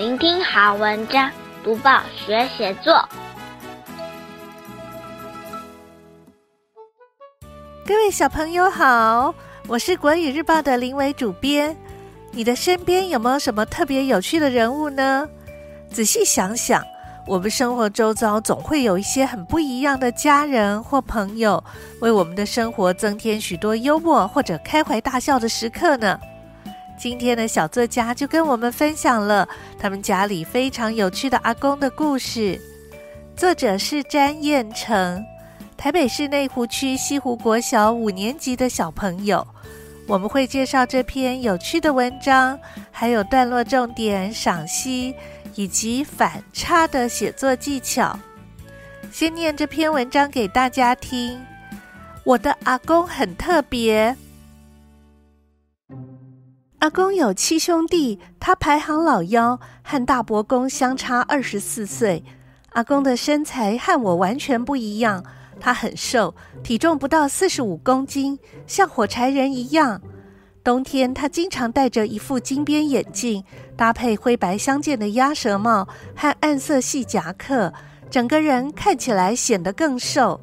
[0.00, 1.30] 聆听好文章，
[1.62, 3.06] 读报学写作。
[7.84, 9.34] 各位小朋友好，
[9.68, 11.76] 我是国语日报的林伟主编。
[12.32, 15.28] 你的身边有没有什么特别有趣的人物呢？
[15.92, 16.82] 仔细想想，
[17.26, 21.62] 我们生活周遭总会有一些很不一样的家人或朋友，
[22.00, 26.18] 为我们的生活增添许多幽默或者开怀大笑的时刻呢。
[27.00, 29.48] 今天的小作家就跟我们分享了
[29.78, 32.60] 他们家里非常有趣的阿公的故事。
[33.34, 35.24] 作者是詹彦成，
[35.78, 39.46] 台北市内湖区西湖国小五年级的小朋友。
[40.06, 42.60] 我们会介绍这篇有趣的文章，
[42.90, 45.14] 还有段落重点赏析
[45.54, 48.18] 以及反差的写作技巧。
[49.10, 51.40] 先念这篇文章给大家听。
[52.24, 54.14] 我的阿公很特别。
[56.80, 62.24] 阿公有七兄弟，他排行老幺，和大伯公相差二十四岁。
[62.70, 65.22] 阿公的身材和我完全不一样。
[65.60, 70.00] 他很瘦，体重不到四十五公斤，像火柴人一样。
[70.64, 73.44] 冬天，他经常戴着一副金边眼镜，
[73.76, 77.70] 搭配灰白相间的鸭舌帽和暗色系夹克，
[78.08, 80.40] 整个人看起来显得更瘦。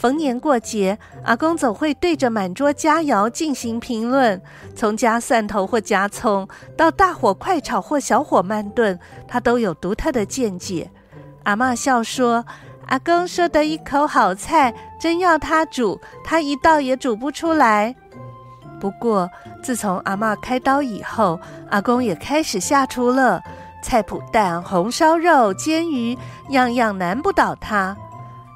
[0.00, 4.40] 逢年过节，阿公总会对着满桌佳肴进行评论，
[4.74, 8.98] 从加蒜头或加葱到大火快炒或小火慢炖，
[9.28, 10.90] 他都有独特的见解。
[11.42, 12.46] 阿嬷笑说。
[12.86, 17.94] 阿公说的一口好菜，真要他煮，他一道也煮不出来。
[18.80, 19.30] 不过，
[19.62, 23.40] 自从阿嬷开刀以后，阿公也开始下厨了。
[23.80, 27.96] 菜脯蛋、红烧肉、煎鱼，样样难不倒他。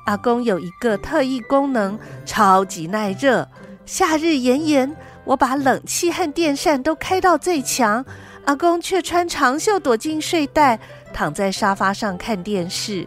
[0.05, 3.48] 阿公有一个特异功能，超级耐热。
[3.86, 8.05] 夏日炎炎，我把冷气和电扇都开到最强，
[8.44, 10.78] 阿公却穿长袖躲进睡袋，
[11.12, 13.06] 躺在沙发上看电视。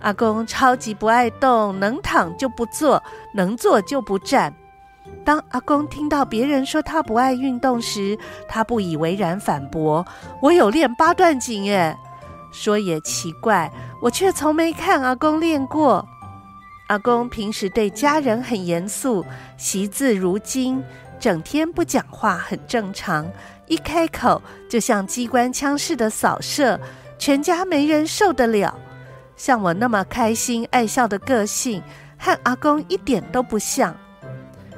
[0.00, 3.02] 阿公超级不爱动，能躺就不坐，
[3.34, 4.54] 能坐就不站。
[5.24, 8.18] 当阿公听到别人说他不爱运动时，
[8.48, 10.06] 他不以为然反驳
[10.40, 11.96] ：“我有练八段锦耶。”
[12.52, 16.06] 说也奇怪，我却从没看阿公练过。
[16.88, 19.24] 阿公平时对家人很严肃，
[19.56, 20.82] 惜字如金，
[21.18, 23.30] 整天不讲话很正常，
[23.66, 26.80] 一开口就像机关枪似的扫射，
[27.18, 28.76] 全家没人受得了。
[29.36, 31.82] 像我那么开心爱笑的个性，
[32.18, 33.96] 和阿公一点都不像。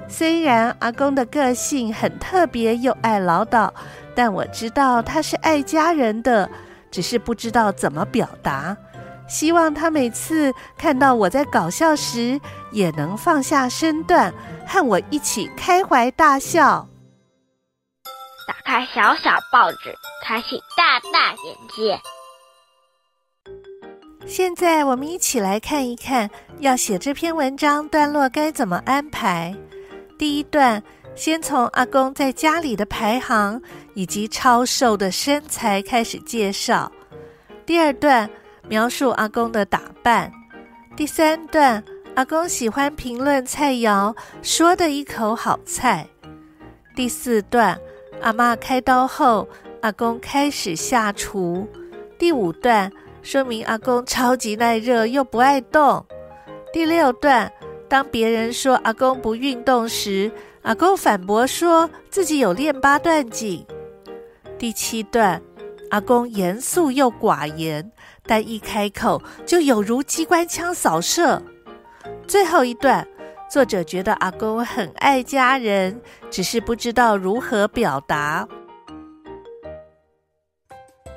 [0.07, 3.71] 虽然阿公的个性很特别又爱唠叨，
[4.15, 6.51] 但我知道他是爱家人的，
[6.93, 8.77] 只是不知道怎么表达。
[9.27, 12.39] 希望他每次看到我在搞笑时，
[12.71, 14.33] 也能放下身段，
[14.67, 16.87] 和我一起开怀大笑。
[18.47, 19.95] 打开小小报纸，
[20.25, 21.99] 开启大大眼界。
[24.27, 26.29] 现在我们一起来看一看，
[26.59, 29.57] 要写这篇文章段落该怎么安排。
[30.19, 30.83] 第一段，
[31.15, 33.61] 先从阿公在家里的排行
[33.95, 36.91] 以及超瘦的身材开始介绍。
[37.65, 38.29] 第二段，
[38.69, 40.33] 描述阿公的打扮。
[40.97, 41.83] 第三段，
[42.15, 46.07] 阿公喜欢评论菜肴，说的一口好菜。
[46.97, 47.79] 第四段，
[48.21, 49.49] 阿嬷开刀后，
[49.83, 51.69] 阿公开始下厨。
[52.19, 52.91] 第五段。
[53.25, 56.05] 说明阿公超级耐热又不爱动。
[56.73, 57.53] 第六段，
[57.89, 60.29] 当别人说阿公不运动时，
[60.63, 63.67] 阿公反驳说自己有练八段锦。
[64.59, 65.43] 第七段，
[65.91, 67.91] 阿公严肃又寡言，
[68.25, 71.43] 但一开口就有如机关枪扫射。
[72.29, 73.07] 最后一段，
[73.51, 76.01] 作者觉得阿公很爱家人，
[76.31, 78.47] 只是不知道如何表达。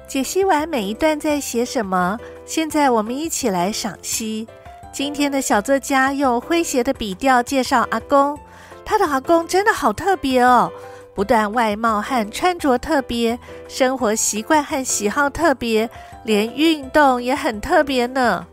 [0.07, 4.47] 解析完每一段在写什么，现在我们一起来赏析。
[4.91, 8.39] 今天的小作家用诙谐的笔调介绍阿公，
[8.85, 10.72] 他的阿公真的好特别哦，
[11.16, 13.38] 不但外貌和穿着特别，
[13.68, 15.89] 生活习惯和喜好特别，
[16.24, 18.45] 连运动也很特别呢。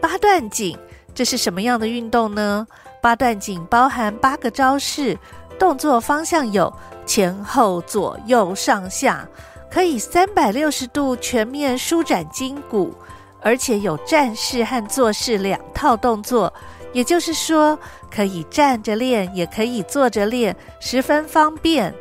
[0.00, 0.78] 八段锦，
[1.14, 2.66] 这是什么样的运动呢？
[3.02, 5.18] 八段锦包含八个招式，
[5.58, 6.72] 动作方向有
[7.04, 9.28] 前后左右上下。
[9.70, 12.94] 可以三百六十度全面舒展筋骨，
[13.42, 16.50] 而且有站式和坐式两套动作，
[16.92, 17.78] 也就是说，
[18.10, 21.94] 可以站着练，也可以坐着练，十分方便。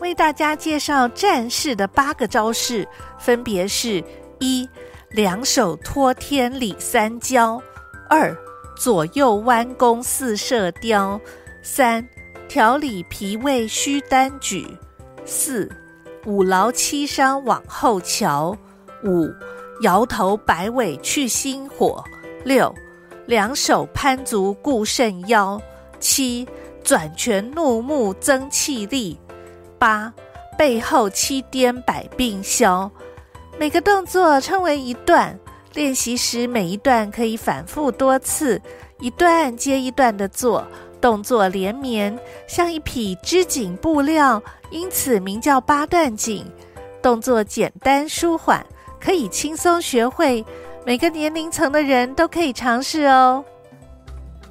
[0.00, 2.86] 为大家介绍站式的八个招式，
[3.18, 4.02] 分别是：
[4.38, 4.68] 一、
[5.10, 7.60] 两手托天理三焦；
[8.08, 8.36] 二、
[8.76, 11.20] 左右弯弓四射雕；
[11.62, 12.08] 三、
[12.48, 14.64] 调理脾胃虚单举；
[15.24, 15.70] 四。
[16.26, 18.54] 五劳七伤往后瞧；
[19.04, 19.32] 五
[19.82, 22.04] 摇头摆尾去心火；
[22.44, 22.74] 六
[23.28, 25.60] 两手攀足固肾腰；
[26.00, 26.48] 七
[26.82, 29.18] 转拳怒目增气力；
[29.78, 30.10] 八
[30.56, 32.90] 背后七颠百病消。
[33.58, 35.38] 每个动作称为一段。
[35.74, 38.60] 练习时，每一段可以反复多次，
[38.98, 40.66] 一段接一段的做，
[40.98, 46.46] 动作连绵，像一匹织锦布料，因此名叫八段锦。
[47.02, 48.64] 动作简单舒缓，
[48.98, 50.42] 可以轻松学会，
[50.88, 53.44] 每个年龄层的人都可以尝试哦。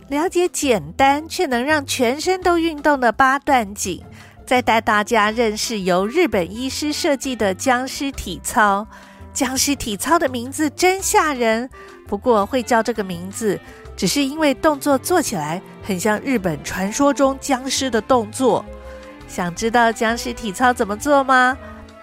[0.08, 4.04] 了解简单却能让全身都运动的八段锦，
[4.46, 8.86] 再带大家认识由日本医师设计的僵尸体操。
[9.34, 11.68] 僵尸体操的名字真吓人，
[12.06, 13.60] 不过会叫这个名字，
[13.96, 18.64] 只是因为动作做起来很像日本传说中僵尸的动作。
[19.28, 21.58] 想知道僵尸体操怎么做吗？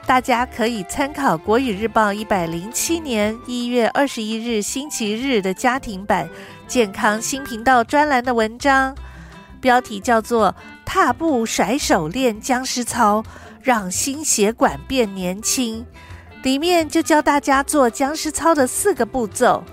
[0.07, 6.29] 大家可以参考《国语日报》一百零七年一月二十一日星期日的家庭版
[6.69, 8.95] 健康新频道专栏的文章，
[9.63, 10.53] 标题叫做
[10.85, 13.25] 《踏步甩手练僵尸操，
[13.63, 15.81] 让心血管变年轻》。
[16.45, 19.65] 里面就教大家做僵尸操的四个步骤。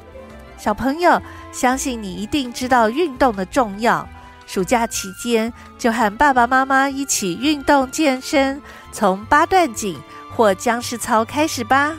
[0.57, 4.07] 小朋友，相信你一定知道运动的重要。
[4.51, 8.62] 暑假期间，就和爸爸妈妈一起运动健身，
[8.92, 9.98] 从八段锦
[10.36, 11.95] 或僵尸操开始吧。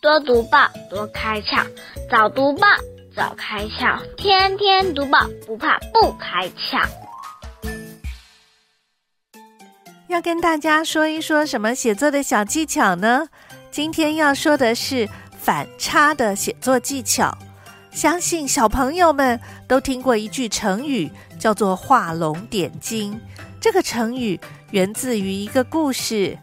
[0.00, 1.62] 多读报，多开窍；
[2.10, 2.66] 早读报，
[3.14, 6.82] 早开窍；天天读报，不怕不开窍。
[10.08, 13.28] 要跟大家说一说什么写作的小技巧呢？
[13.70, 15.06] 今天要说的是
[15.38, 17.36] 反差的写作技巧。
[17.96, 23.18] 相信小朋友们都听过一句成语，叫做“画龙点睛”。
[23.58, 24.38] 这个成语
[24.70, 26.36] 源自于一个故事：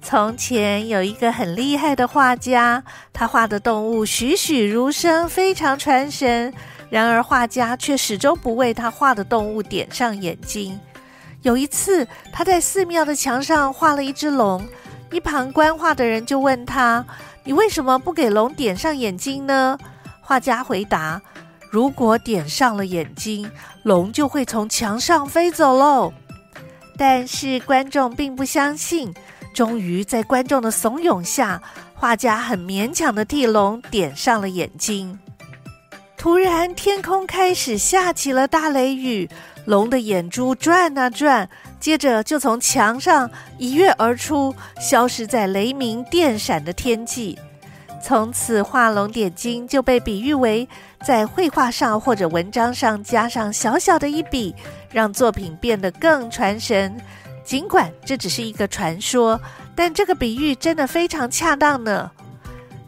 [0.00, 2.82] 从前有一个很厉害的画家，
[3.12, 6.50] 他画的动物栩栩如生，非常传神。
[6.88, 10.80] 然而画家却始终不为他画的动物点上眼睛。
[11.42, 14.66] 有一次，他在寺庙的墙上画了一只龙，
[15.12, 17.04] 一旁观画的人就问他
[17.44, 19.76] ：“你为什么不给龙点上眼睛呢？”
[20.26, 21.22] 画家回答
[21.70, 23.48] ：“如果点上了眼睛，
[23.84, 26.12] 龙就会从墙上飞走喽。”
[26.98, 29.14] 但是观众并不相信。
[29.54, 31.62] 终于在观众的怂恿下，
[31.94, 35.16] 画家很勉强的替龙点上了眼睛。
[36.16, 39.30] 突然，天空开始下起了大雷雨。
[39.64, 47.38] 龙的眼珠转啊转，接着就从墙上一跃而出，消失在雷鸣电闪的天际。
[48.06, 50.68] 从此，画龙点睛就被比喻为
[51.04, 54.54] 在绘画上或者文章上加上小小的一笔，
[54.92, 56.96] 让作品变得更传神。
[57.42, 59.40] 尽管这只是一个传说，
[59.74, 62.08] 但这个比喻真的非常恰当呢。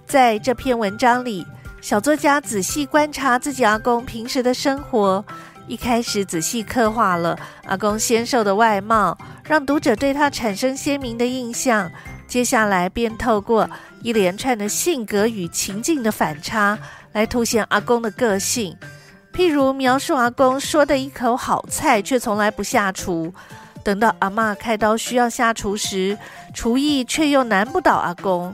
[0.06, 1.44] 在这篇文章里，
[1.81, 5.25] 小作家仔细观察自己阿公平时的生活。
[5.67, 11.91] 一开始仔细刻画了阿公纤瘦的外貌，让读者对他产生鲜明的印象。
[12.28, 13.69] 接下来便透过
[14.02, 16.78] 一连串的性格与情境的反差，
[17.12, 18.76] 来凸显阿公的个性。
[19.32, 23.32] 譬如描述阿公说的一口好菜，却从来不下厨；
[23.82, 26.18] 等到阿嬷开刀需要下厨时，
[26.52, 28.52] 厨艺却又难不倒阿公；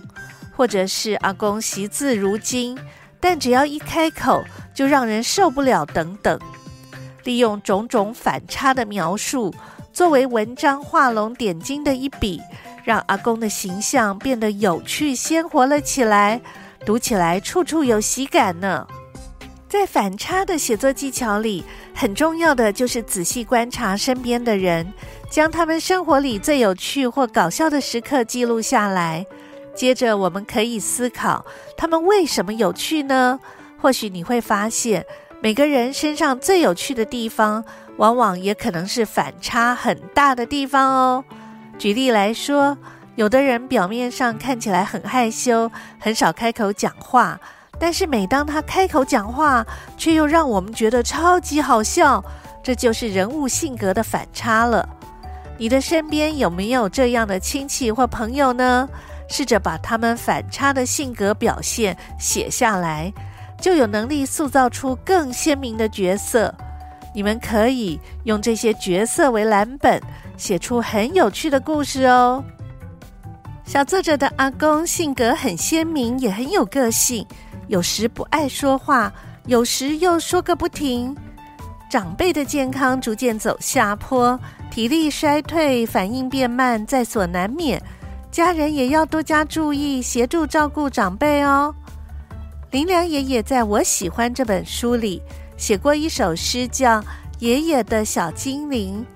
[0.57, 2.79] 或者是阿公惜字如金，
[3.19, 6.39] 但只要一开口就让人受不了等等。
[7.25, 9.53] 利用种种反差的描述，
[9.93, 12.41] 作为文章画龙点睛的一笔，
[12.85, 16.41] 让阿公的形象变得有趣鲜活了起来，
[16.85, 18.87] 读起来处处有喜感呢。
[19.69, 21.65] 在反差的写作技巧里，
[21.95, 24.93] 很重要的就是仔细观察身边的人，
[25.29, 29.27] 将他们生活里最有趣或搞笑的时刻记录下来。
[29.75, 31.45] 接着，我们可以思考
[31.77, 33.41] 他们为什么有趣呢？
[33.81, 35.05] 或许你会发现。
[35.43, 37.65] 每个人身上最有趣的地方，
[37.97, 41.25] 往往也可能是反差很大的地方哦。
[41.79, 42.77] 举例来说，
[43.17, 47.39] 有的人表面上看起来很害羞，很少开口讲话，
[47.79, 49.65] 但是每当他开口讲话，
[49.97, 52.25] 却又让我们觉得超级好笑。
[52.63, 54.89] 这就是人物性格的反差了。
[55.59, 58.89] 你的身边有没有这样的亲戚或朋友呢？
[59.29, 63.13] 试着把他们反差的性格表现写下来。
[63.61, 66.55] 就有能力塑造出更鲜明的角色。
[67.15, 70.03] 你们可以用这些角色为蓝本，
[70.37, 72.45] 写出很有趣的故事哦。
[73.65, 77.27] 小作者的阿公性格很鲜明，也很有个性，
[77.69, 79.13] 有时不爱说话，
[79.47, 81.17] 有时又说个不停。
[81.91, 84.39] 长辈的健康逐渐走下坡，
[84.71, 87.81] 体力衰退，反应变慢，在所难免。
[88.31, 91.73] 家人也要多加注意，协助照顾长辈哦。
[92.73, 95.23] 林良爷爷在我喜欢这本书里
[95.57, 97.01] 写过一首诗，叫
[97.39, 99.07] 《爷爷的小精灵》。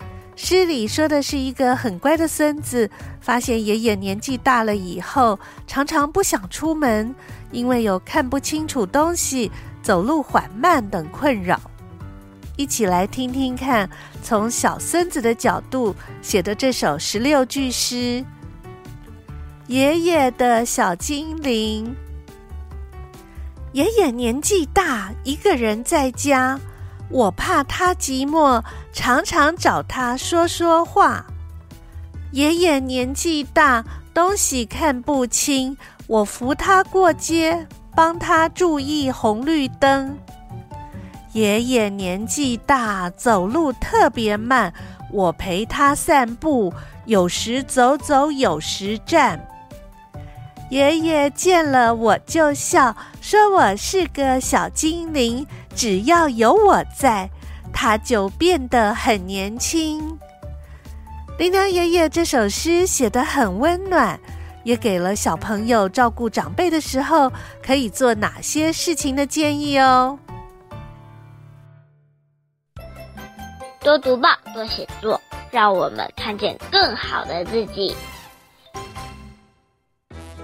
[0.40, 2.88] 诗里说的是一个很乖的孙子，
[3.20, 7.12] 发现爷爷年纪大了以后，常常不想出门，
[7.50, 9.50] 因为有看不清楚东西、
[9.82, 11.60] 走路缓慢等困扰。
[12.56, 13.90] 一起来听听看，
[14.22, 15.92] 从小孙子的角度
[16.22, 18.24] 写的这首十六句诗。
[19.66, 21.96] 爷爷的小精灵，
[23.72, 26.60] 爷爷年纪大，一个人在家，
[27.10, 28.62] 我怕他寂寞，
[28.98, 31.24] 常常找他说说话。
[32.32, 35.76] 爷爷年纪大，东西看不清，
[36.08, 37.64] 我扶他过街，
[37.94, 40.18] 帮他注意红绿灯。
[41.32, 44.74] 爷爷年纪大，走路特别慢，
[45.12, 46.74] 我陪他散步，
[47.06, 49.40] 有时走走，有时站。
[50.70, 57.30] 爷爷见了我就笑，说我是个小精灵，只要有我在，
[57.72, 60.18] 他就变得很年轻。
[61.38, 64.18] 林良爷爷这首诗写得很温暖，
[64.64, 67.32] 也给了小朋友照顾长辈的时候
[67.64, 70.18] 可以做哪些事情的建议哦。
[73.80, 75.20] 多读报，多写作，
[75.52, 77.94] 让我们看见更好的自己。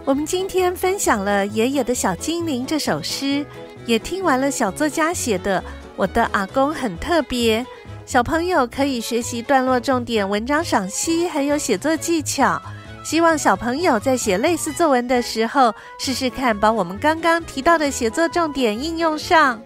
[0.04, 3.44] 我们今天分享了《爷爷的小精灵》这首诗，
[3.86, 5.60] 也听完了小作家写的
[5.96, 7.62] 《我的阿公很特别》。
[8.06, 12.60] 小朋友可以学习段落重点、文章赏析，还有写作技巧。
[13.02, 19.60] 希望小朋友在写类似作文的时候，试试看把我们刚刚提到的写作重点应用上。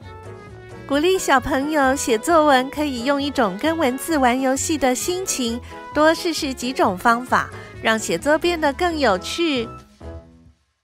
[0.86, 5.60] 鼓励小朋友写作文，可以用一种跟文字玩游戏的心情，
[5.92, 7.50] 多试试几种方法，
[7.82, 9.68] 让写作变得更有趣。